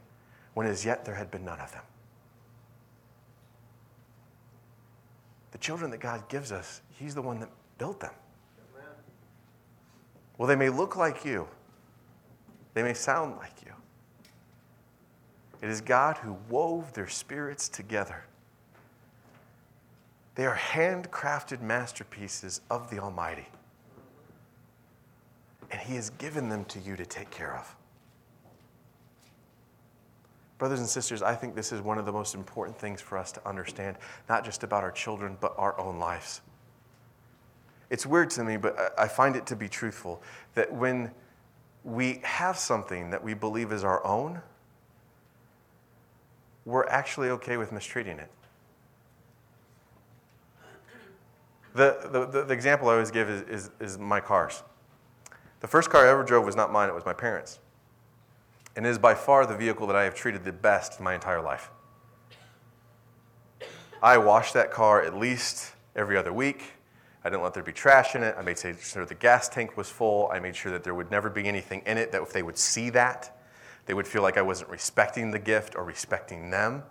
[0.53, 1.83] when as yet there had been none of them.
[5.55, 7.47] the children that God gives us, He's the one that
[7.77, 8.11] built them.
[10.37, 11.47] Well, they may look like you,
[12.73, 13.71] they may sound like you.
[15.61, 18.23] It is God who wove their spirits together.
[20.35, 23.47] They are handcrafted masterpieces of the Almighty.
[25.71, 27.75] And He has given them to you to take care of.
[30.57, 33.31] Brothers and sisters, I think this is one of the most important things for us
[33.33, 33.97] to understand,
[34.29, 36.41] not just about our children, but our own lives.
[37.89, 40.21] It's weird to me, but I find it to be truthful
[40.53, 41.11] that when
[41.83, 44.41] we have something that we believe is our own,
[46.65, 48.29] we're actually okay with mistreating it.
[51.73, 54.63] The, the, the, the example I always give is, is, is my cars.
[55.59, 57.59] The first car I ever drove was not mine, it was my parents'
[58.75, 61.41] and is by far the vehicle that I have treated the best in my entire
[61.41, 61.69] life.
[64.03, 66.73] I washed that car at least every other week.
[67.23, 68.35] I didn't let there be trash in it.
[68.37, 70.29] I made sure the gas tank was full.
[70.31, 72.57] I made sure that there would never be anything in it that if they would
[72.57, 73.34] see that,
[73.85, 76.83] they would feel like I wasn't respecting the gift or respecting them.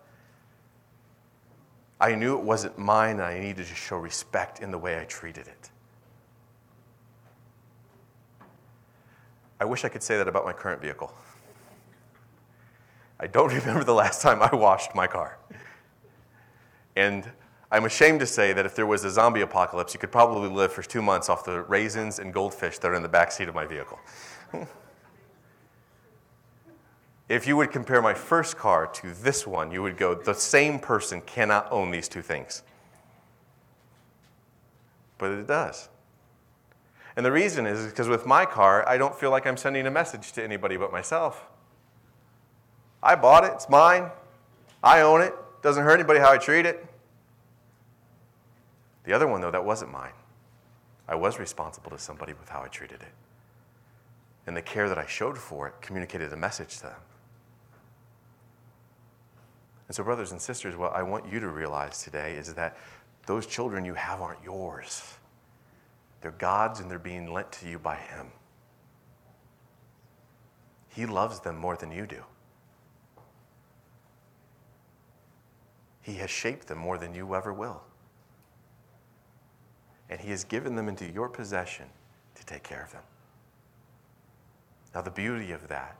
[2.00, 5.04] I knew it wasn't mine and I needed to show respect in the way I
[5.04, 5.70] treated it.
[9.60, 11.14] I wish I could say that about my current vehicle.
[13.18, 15.38] I don't remember the last time I washed my car.
[16.96, 17.28] And
[17.72, 20.72] I'm ashamed to say that if there was a zombie apocalypse, you could probably live
[20.72, 23.54] for two months off the raisins and goldfish that are in the back seat of
[23.54, 23.98] my vehicle.
[27.34, 30.78] if you would compare my first car to this one, you would go, the same
[30.78, 32.62] person cannot own these two things.
[35.18, 35.88] But it does.
[37.16, 39.90] And the reason is because with my car, I don't feel like I'm sending a
[39.90, 41.44] message to anybody but myself.
[43.02, 44.10] I bought it, it's mine.
[44.82, 45.34] I own it.
[45.60, 46.86] Doesn't hurt anybody how I treat it.
[49.04, 50.12] The other one, though, that wasn't mine.
[51.08, 53.12] I was responsible to somebody with how I treated it.
[54.46, 57.00] And the care that I showed for it communicated a message to them.
[59.88, 62.76] And so, brothers and sisters, what I want you to realize today is that
[63.26, 65.02] those children you have aren't yours.
[66.20, 68.28] They're God's and they're being lent to you by Him.
[70.88, 72.22] He loves them more than you do.
[76.00, 77.82] He has shaped them more than you ever will.
[80.08, 81.86] And He has given them into your possession
[82.34, 83.02] to take care of them.
[84.94, 85.96] Now, the beauty of that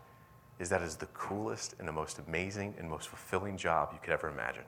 [0.59, 4.13] is that is the coolest and the most amazing and most fulfilling job you could
[4.13, 4.65] ever imagine.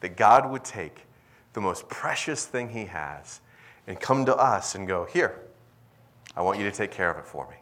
[0.00, 1.04] That God would take
[1.52, 3.40] the most precious thing He has
[3.86, 5.40] and come to us and go, Here,
[6.36, 7.56] I want you to take care of it for me.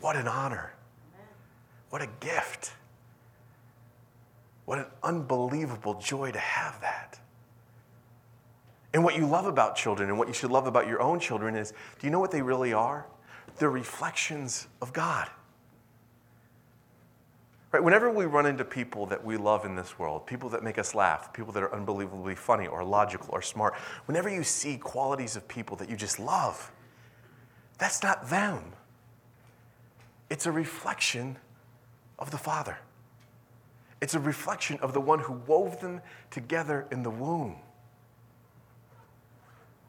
[0.00, 0.72] What an honor.
[1.90, 2.72] What a gift.
[4.64, 7.20] What an unbelievable joy to have that.
[8.92, 11.54] And what you love about children and what you should love about your own children
[11.54, 13.06] is do you know what they really are?
[13.58, 15.28] They're reflections of God.
[17.76, 17.84] Right?
[17.84, 20.94] Whenever we run into people that we love in this world, people that make us
[20.94, 23.74] laugh, people that are unbelievably funny or logical or smart,
[24.06, 26.72] whenever you see qualities of people that you just love,
[27.76, 28.72] that's not them.
[30.30, 31.36] It's a reflection
[32.18, 32.78] of the Father.
[34.00, 37.56] It's a reflection of the one who wove them together in the womb.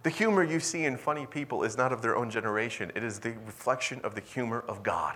[0.03, 3.19] The humor you see in funny people is not of their own generation, it is
[3.19, 5.15] the reflection of the humor of God.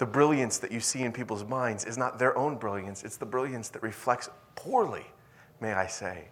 [0.00, 3.26] The brilliance that you see in people's minds is not their own brilliance, it's the
[3.26, 5.04] brilliance that reflects poorly,
[5.60, 6.28] may I say,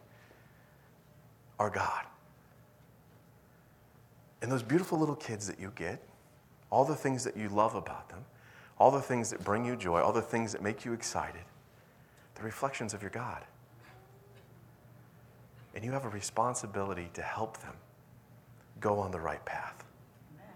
[1.59, 2.07] our God.
[4.41, 6.03] And those beautiful little kids that you get,
[6.71, 8.25] all the things that you love about them,
[8.79, 11.45] all the things that bring you joy, all the things that make you excited,
[12.37, 13.45] the reflections of your God.
[15.75, 17.75] And you have a responsibility to help them
[18.81, 19.85] go on the right path,
[20.33, 20.55] Amen.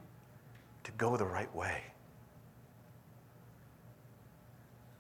[0.85, 1.92] to go the right way.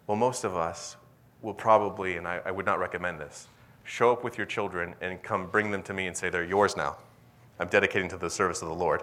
[0.06, 0.96] Well, most of us
[1.40, 3.48] will probably, and I, I, would not recommend this,
[3.84, 6.76] show up with your children and come bring them to me and say, They're yours
[6.76, 6.96] now.
[7.58, 9.02] I'm dedicating to the service of the Lord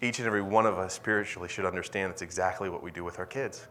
[0.00, 3.18] each and every one of us spiritually should understand that's exactly what we do with
[3.18, 3.66] our kids.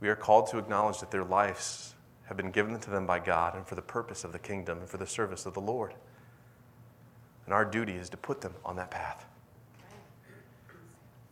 [0.00, 1.94] We are called to acknowledge that their lives
[2.24, 4.88] have been given to them by God and for the purpose of the kingdom and
[4.88, 5.94] for the service of the Lord.
[7.44, 9.26] And our duty is to put them on that path.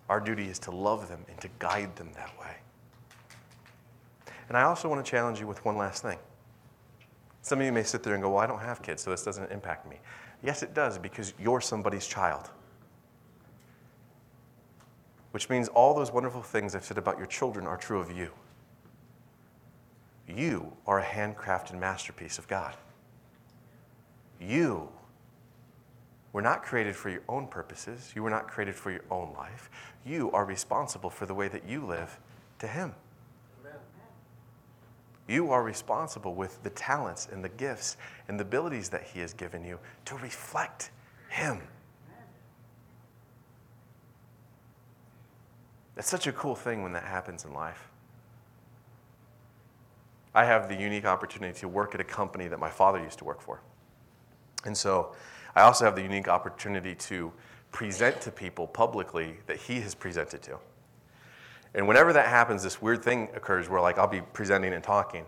[0.08, 2.56] Our duty is to love them and to guide them that way.
[4.48, 6.18] And I also want to challenge you with one last thing.
[7.42, 9.22] Some of you may sit there and go, Well, I don't have kids, so this
[9.22, 9.98] doesn't impact me.
[10.42, 12.50] Yes, it does, because you're somebody's child.
[15.32, 18.30] Which means all those wonderful things I've said about your children are true of you.
[20.26, 22.74] You are a handcrafted masterpiece of God.
[24.40, 24.88] You
[26.38, 28.12] were not created for your own purposes.
[28.14, 29.68] You were not created for your own life.
[30.06, 32.20] You are responsible for the way that you live
[32.60, 32.94] to Him.
[33.60, 33.80] Amen.
[35.26, 37.96] You are responsible with the talents and the gifts
[38.28, 40.92] and the abilities that He has given you to reflect
[41.28, 41.60] Him.
[45.96, 47.88] That's such a cool thing when that happens in life.
[50.36, 53.24] I have the unique opportunity to work at a company that my father used to
[53.24, 53.60] work for.
[54.64, 55.16] And so
[55.54, 57.32] I also have the unique opportunity to
[57.72, 60.58] present to people publicly that he has presented to.
[61.74, 65.24] And whenever that happens, this weird thing occurs where, like, I'll be presenting and talking,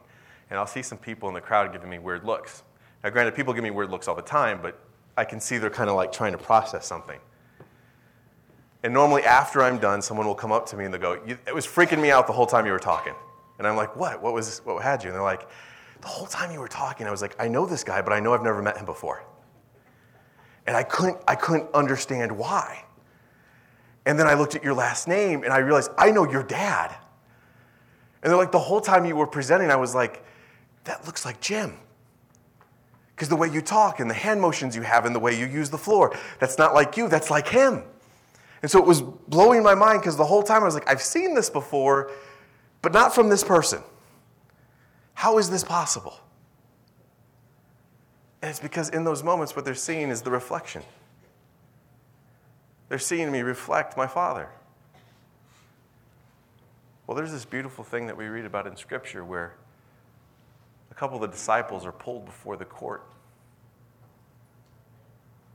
[0.49, 2.62] and I'll see some people in the crowd giving me weird looks.
[3.05, 4.79] Now, granted, people give me weird looks all the time, but
[5.16, 7.18] I can see they're kind of like trying to process something.
[8.83, 11.55] And normally, after I'm done, someone will come up to me and they'll go, It
[11.55, 13.14] was freaking me out the whole time you were talking.
[13.59, 14.23] And I'm like, What?
[14.23, 15.11] What was what had you?
[15.11, 15.47] And they're like,
[16.01, 18.21] The whole time you were talking, I was like, I know this guy, but I
[18.21, 19.23] know I've never met him before.
[20.67, 22.85] And I couldn't, I couldn't understand why.
[24.07, 26.95] And then I looked at your last name and I realized, I know your dad.
[28.23, 30.25] And they're like, the whole time you were presenting, I was like,
[30.85, 31.79] that looks like Jim.
[33.15, 35.47] Because the way you talk and the hand motions you have and the way you
[35.47, 37.83] use the floor, that's not like you, that's like him.
[38.63, 41.03] And so it was blowing my mind because the whole time I was like, I've
[41.03, 42.11] seen this before,
[42.83, 43.83] but not from this person.
[45.15, 46.19] How is this possible?
[48.43, 50.82] And it's because in those moments, what they're seeing is the reflection.
[52.88, 54.49] They're seeing me reflect my Father.
[57.07, 59.55] Well, there's this beautiful thing that we read about in Scripture where
[60.91, 63.05] a couple of the disciples are pulled before the court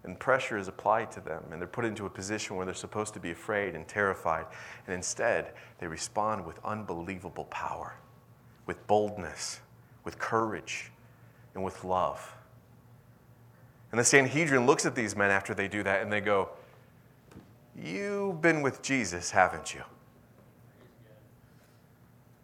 [0.05, 3.13] and pressure is applied to them, and they're put into a position where they're supposed
[3.15, 4.45] to be afraid and terrified,
[4.85, 7.95] and instead they respond with unbelievable power,
[8.67, 9.59] with boldness,
[10.03, 10.91] with courage,
[11.55, 12.34] and with love.
[13.95, 16.49] And the Sanhedrin looks at these men after they do that and they go,
[17.81, 19.83] You've been with Jesus, haven't you?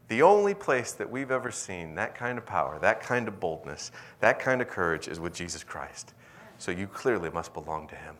[0.07, 3.91] The only place that we've ever seen that kind of power, that kind of boldness,
[4.21, 6.13] that kind of courage is with Jesus Christ.
[6.57, 8.15] So you clearly must belong to Him.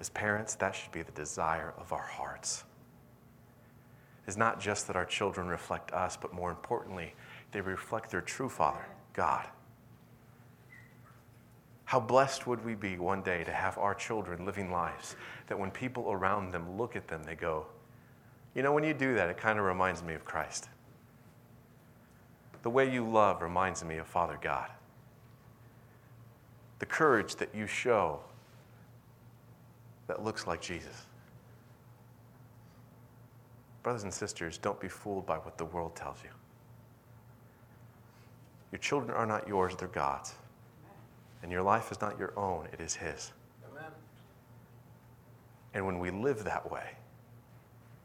[0.00, 2.64] As parents, that should be the desire of our hearts.
[4.26, 7.14] It's not just that our children reflect us, but more importantly,
[7.52, 9.46] they reflect their true Father, God.
[11.86, 15.16] How blessed would we be one day to have our children living lives
[15.46, 17.66] that when people around them look at them, they go,
[18.54, 20.68] you know, when you do that, it kind of reminds me of Christ.
[22.62, 24.68] The way you love reminds me of Father God
[26.78, 28.20] the courage that you show
[30.08, 31.06] that looks like Jesus.
[33.82, 36.30] Brothers and sisters, don't be fooled by what the world tells you.
[38.72, 40.34] Your children are not yours, they're God's.
[41.46, 43.30] And your life is not your own, it is His.
[43.70, 43.92] Amen.
[45.74, 46.96] And when we live that way,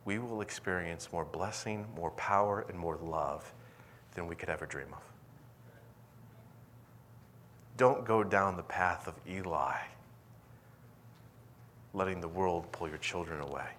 [0.06, 3.52] we will experience more blessing, more power, and more love
[4.14, 5.02] than we could ever dream of.
[7.78, 9.74] Don't go down the path of Eli,
[11.96, 13.70] letting the world pull your children away.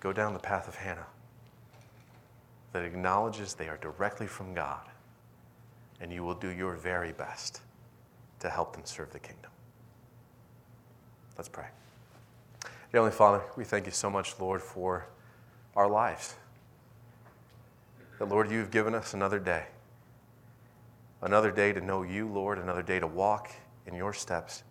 [0.00, 1.06] Go down the path of Hannah
[2.74, 4.82] that acknowledges they are directly from God,
[6.00, 7.60] and you will do your very best
[8.40, 9.50] to help them serve the kingdom.
[11.36, 11.66] Let's pray.
[12.92, 15.06] Heavenly Father, we thank you so much, Lord, for
[15.76, 16.34] our lives.
[18.18, 19.66] That, Lord, you've given us another day
[21.20, 22.58] Another day to know you, Lord.
[22.58, 23.50] Another day to walk
[23.86, 24.62] in your steps.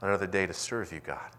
[0.00, 1.30] Another day to serve you, God.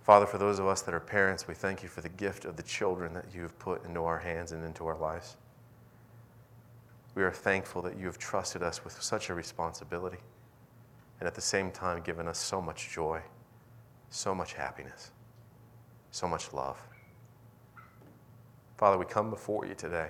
[0.00, 2.56] Father, for those of us that are parents, we thank you for the gift of
[2.56, 5.36] the children that you have put into our hands and into our lives.
[7.14, 10.18] We are thankful that you have trusted us with such a responsibility
[11.20, 13.20] and at the same time given us so much joy,
[14.10, 15.12] so much happiness,
[16.10, 16.78] so much love.
[18.76, 20.08] Father, we come before you today.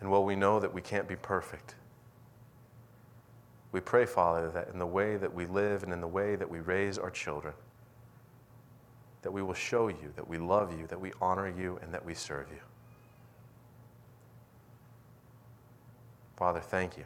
[0.00, 1.76] And while we know that we can't be perfect,
[3.70, 6.50] we pray, Father, that in the way that we live and in the way that
[6.50, 7.54] we raise our children,
[9.22, 12.04] that we will show you that we love you, that we honor you, and that
[12.04, 12.60] we serve you.
[16.42, 17.04] Father, thank you.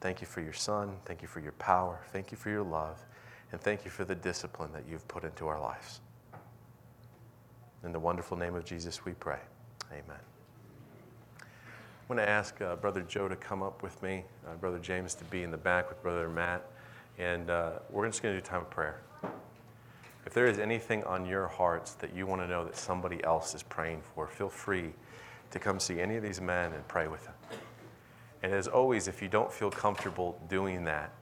[0.00, 0.98] Thank you for your Son.
[1.04, 1.98] Thank you for your power.
[2.12, 3.04] Thank you for your love.
[3.50, 6.00] And thank you for the discipline that you've put into our lives.
[7.82, 9.40] In the wonderful name of Jesus, we pray.
[9.90, 10.20] Amen.
[11.40, 15.16] I'm going to ask uh, Brother Joe to come up with me, uh, Brother James
[15.16, 16.64] to be in the back with Brother Matt,
[17.18, 19.00] and uh, we're just going to do time of prayer.
[20.24, 23.56] If there is anything on your hearts that you want to know that somebody else
[23.56, 24.92] is praying for, feel free
[25.50, 27.34] to come see any of these men and pray with them.
[28.42, 31.12] And as always, if you don't feel comfortable doing that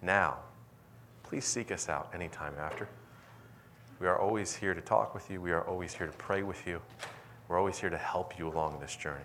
[0.00, 0.38] now,
[1.22, 2.88] please seek us out anytime after.
[4.00, 5.40] We are always here to talk with you.
[5.40, 6.80] We are always here to pray with you.
[7.48, 9.24] We're always here to help you along this journey.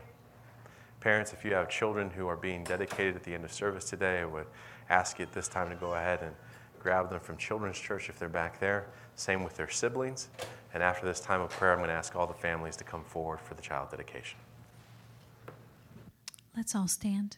[1.00, 4.22] Parents, if you have children who are being dedicated at the end of service today,
[4.22, 4.48] I would
[4.90, 6.34] ask you at this time to go ahead and
[6.80, 8.88] grab them from Children's Church if they're back there.
[9.16, 10.30] Same with their siblings.
[10.74, 13.04] And after this time of prayer, I'm going to ask all the families to come
[13.04, 14.40] forward for the child dedication.
[16.56, 17.38] Let's all stand.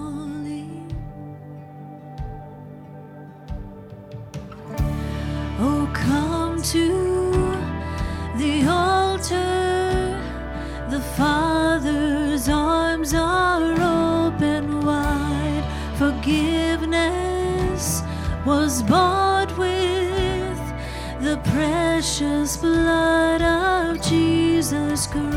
[21.43, 25.31] Precious blood of Jesus Christ.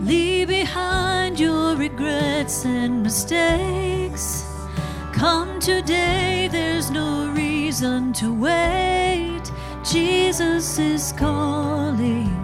[0.00, 4.44] Leave behind your regrets and mistakes.
[5.12, 9.50] Come today, there's no reason to wait.
[9.82, 12.43] Jesus is calling.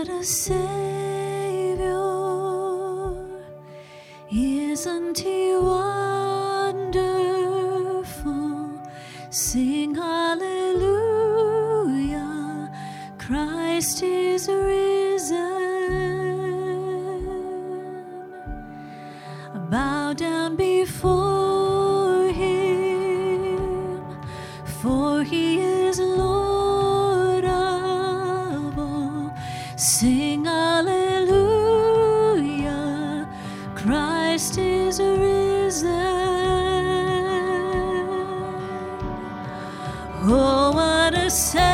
[0.00, 1.90] What a Savior!
[4.32, 6.90] Isn't He wonderful?
[9.28, 10.80] Sing hallelujah!
[13.18, 15.68] Christ is risen.
[19.70, 21.39] Bow down before
[29.80, 31.26] Sing hallelujah,
[33.74, 35.88] Christ is risen.
[40.22, 41.69] Oh, what a Savior!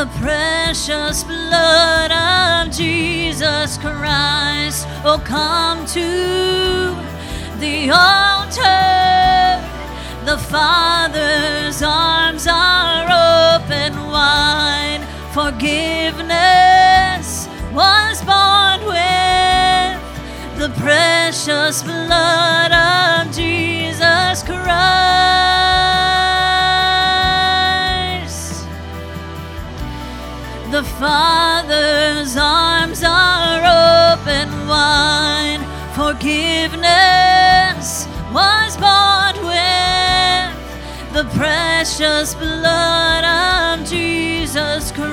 [0.00, 4.86] The precious blood of Jesus Christ.
[5.04, 6.96] Oh, come to
[7.60, 9.60] the altar.
[10.24, 13.04] The Father's arms are
[13.60, 15.06] open wide.
[15.34, 16.30] Forgiveness
[17.74, 20.00] was bought with
[20.58, 25.19] the precious blood of Jesus Christ.
[30.70, 35.58] The Father's arms are open wide.
[35.96, 36.86] Forgiveness
[38.32, 40.54] was bought with
[41.12, 45.10] the precious blood of Jesus Christ.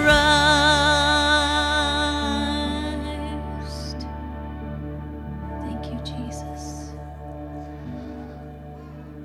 [5.60, 6.92] Thank you, Jesus.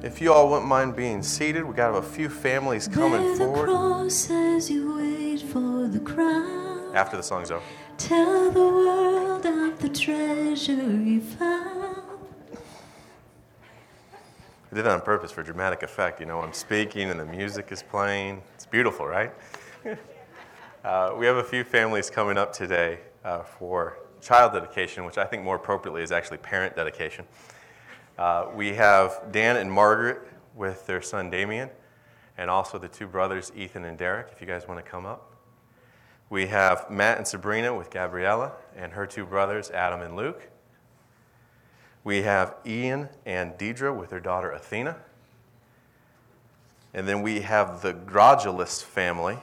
[0.02, 3.68] If you all wouldn't mind being seated, we got a few families coming forward
[5.52, 7.62] cross as you wait for the after the song's over.
[7.98, 12.02] Tell the world of the treasure you found.
[14.70, 16.20] I did that on purpose for dramatic effect.
[16.20, 18.42] You know, I'm speaking and the music is playing.
[18.54, 19.32] It's beautiful, right?
[20.84, 25.24] uh, we have a few families coming up today uh, for child dedication, which I
[25.24, 27.26] think more appropriately is actually parent dedication.
[28.18, 30.20] Uh, we have Dan and Margaret
[30.54, 31.70] with their son Damien,
[32.38, 35.31] and also the two brothers Ethan and Derek, if you guys want to come up.
[36.32, 40.48] We have Matt and Sabrina with Gabriella and her two brothers Adam and Luke.
[42.04, 44.96] We have Ian and Deidre with their daughter Athena.
[46.94, 49.36] And then we have the Grodulus family.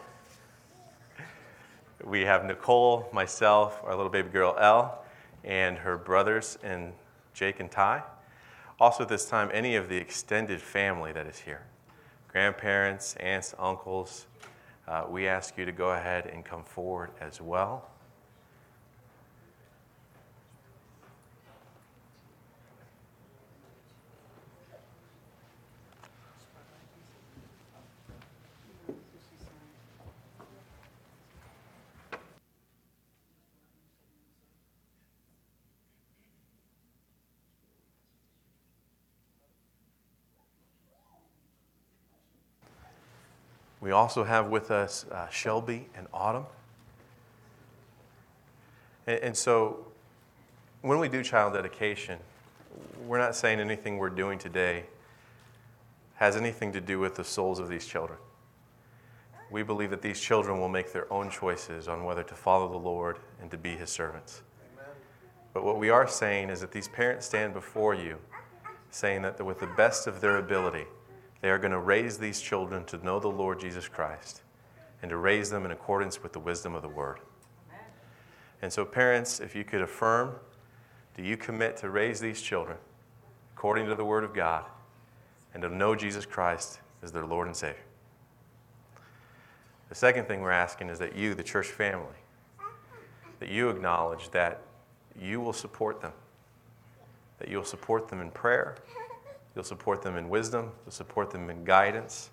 [2.03, 5.05] We have Nicole, myself, our little baby girl Elle,
[5.43, 6.93] and her brothers and
[7.35, 8.01] Jake and Ty.
[8.79, 11.61] Also, at this time, any of the extended family that is here
[12.29, 14.25] grandparents, aunts, uncles
[14.89, 17.87] Uh, we ask you to go ahead and come forward as well.
[43.81, 46.45] We also have with us uh, Shelby and Autumn.
[49.07, 49.85] And, and so,
[50.81, 52.19] when we do child dedication,
[53.05, 54.85] we're not saying anything we're doing today
[56.15, 58.19] has anything to do with the souls of these children.
[59.49, 62.77] We believe that these children will make their own choices on whether to follow the
[62.77, 64.41] Lord and to be his servants.
[65.53, 68.17] But what we are saying is that these parents stand before you
[68.91, 70.85] saying that with the best of their ability,
[71.41, 74.41] they are going to raise these children to know the Lord Jesus Christ
[75.01, 77.19] and to raise them in accordance with the wisdom of the Word.
[78.61, 80.35] And so, parents, if you could affirm,
[81.15, 82.77] do you commit to raise these children
[83.55, 84.65] according to the Word of God
[85.53, 87.83] and to know Jesus Christ as their Lord and Savior?
[89.87, 92.05] The second thing we're asking is that you, the church family,
[93.39, 94.61] that you acknowledge that
[95.19, 96.11] you will support them,
[97.39, 98.75] that you'll support them in prayer,
[99.59, 102.29] You'll support them in wisdom, you'll support them in guidance.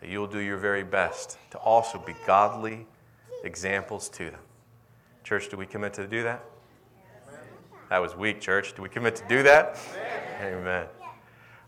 [0.00, 2.86] You'll do your very best to also be godly
[3.42, 4.40] examples to them.
[5.24, 6.44] Church, do we commit to do that?
[7.90, 8.72] That was weak, church.
[8.76, 9.80] Do we commit to do that?
[10.38, 10.54] Amen.
[10.60, 10.86] Amen.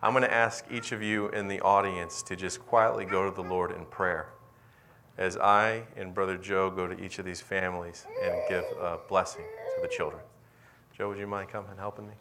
[0.05, 3.35] I'm going to ask each of you in the audience to just quietly go to
[3.35, 4.29] the Lord in prayer
[5.19, 9.47] as I and Brother Joe go to each of these families and give a blessing
[9.75, 10.23] to the children.
[10.97, 12.15] Joe, would you mind coming and helping me?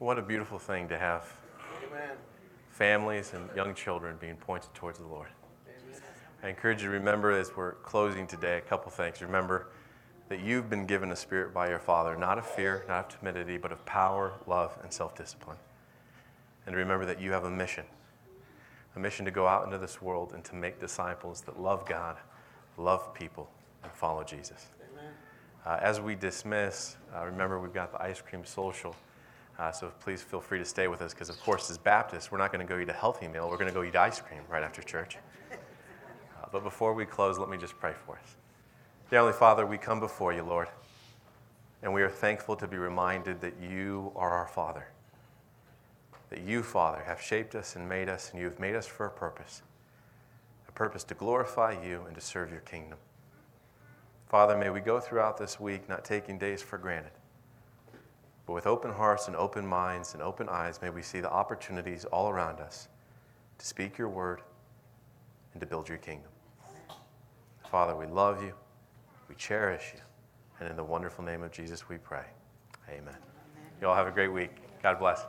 [0.00, 1.30] What a beautiful thing to have
[1.86, 2.16] Amen.
[2.70, 5.28] families and young children being pointed towards the Lord.
[6.42, 9.20] I encourage you to remember as we're closing today a couple things.
[9.20, 9.66] Remember
[10.30, 13.58] that you've been given a spirit by your Father, not of fear, not of timidity,
[13.58, 15.58] but of power, love, and self discipline.
[16.64, 17.84] And remember that you have a mission
[18.96, 22.16] a mission to go out into this world and to make disciples that love God,
[22.78, 23.50] love people,
[23.82, 24.68] and follow Jesus.
[24.94, 25.12] Amen.
[25.66, 28.96] Uh, as we dismiss, uh, remember we've got the ice cream social.
[29.60, 32.38] Uh, so please feel free to stay with us because, of course, as Baptists, we're
[32.38, 33.50] not going to go eat a healthy meal.
[33.50, 35.18] We're going to go eat ice cream right after church.
[35.52, 38.36] Uh, but before we close, let me just pray for us.
[39.10, 40.68] Dear Heavenly Father, we come before you, Lord,
[41.82, 44.86] and we are thankful to be reminded that you are our Father.
[46.30, 49.04] That you, Father, have shaped us and made us, and you have made us for
[49.04, 49.60] a purpose
[50.68, 52.96] a purpose to glorify you and to serve your kingdom.
[54.28, 57.10] Father, may we go throughout this week not taking days for granted,
[58.50, 62.04] but with open hearts and open minds and open eyes, may we see the opportunities
[62.06, 62.88] all around us
[63.58, 64.40] to speak your word
[65.52, 66.32] and to build your kingdom.
[67.70, 68.52] Father, we love you,
[69.28, 70.00] we cherish you,
[70.58, 72.24] and in the wonderful name of Jesus we pray.
[72.88, 73.14] Amen.
[73.80, 74.50] You all have a great week.
[74.82, 75.26] God bless.